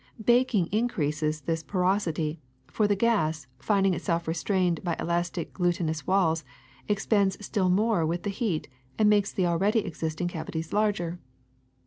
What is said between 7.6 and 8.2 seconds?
more